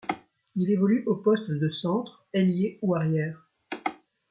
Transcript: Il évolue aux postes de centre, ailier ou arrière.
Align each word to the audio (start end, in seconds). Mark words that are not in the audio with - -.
Il 0.55 0.71
évolue 0.71 1.03
aux 1.05 1.15
postes 1.17 1.51
de 1.51 1.69
centre, 1.69 2.25
ailier 2.33 2.79
ou 2.81 2.95
arrière. 2.95 3.51